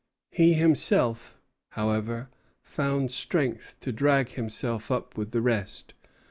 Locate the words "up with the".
4.89-5.41